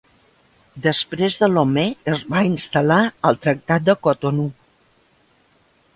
[0.85, 2.99] Després de Lomé, es va instal·lar
[3.31, 4.53] el Tractat de Cotonou.